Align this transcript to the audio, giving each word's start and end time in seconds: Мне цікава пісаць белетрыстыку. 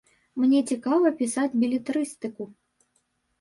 Мне 0.43 0.61
цікава 0.71 1.11
пісаць 1.19 1.57
белетрыстыку. 1.65 2.49